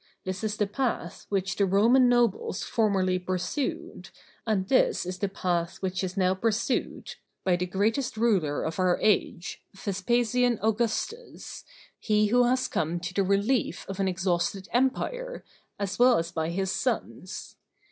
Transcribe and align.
This 0.23 0.43
is 0.43 0.57
the 0.57 0.65
path 0.65 1.27
which 1.29 1.57
the 1.57 1.67
Roman 1.67 2.09
nobles 2.09 2.63
formerly 2.63 3.19
pursued, 3.19 4.09
and 4.47 4.67
this 4.67 5.05
is 5.05 5.19
the 5.19 5.29
path 5.29 5.77
which 5.83 6.03
is 6.03 6.17
now 6.17 6.33
pursued 6.33 7.13
by 7.43 7.55
the 7.55 7.67
greatest 7.67 8.17
ruler 8.17 8.63
of 8.63 8.79
our 8.79 8.97
age, 8.99 9.61
Vespasian 9.75 10.57
Augustus, 10.63 11.65
he 11.99 12.25
who 12.29 12.45
has 12.45 12.67
come 12.67 12.99
to 12.99 13.13
the 13.13 13.21
relief 13.23 13.85
of 13.87 13.99
an 13.99 14.07
exhausted 14.07 14.67
empire, 14.73 15.43
as 15.77 15.99
well 15.99 16.17
as 16.17 16.31
by 16.31 16.49
his 16.49 16.71
sons. 16.71 17.57